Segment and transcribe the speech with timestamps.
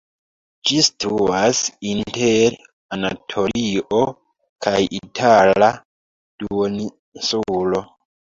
[0.67, 2.55] Ĝi situas inter
[2.97, 4.01] Anatolio
[4.67, 5.71] kaj Itala
[6.45, 7.85] duoninsulo.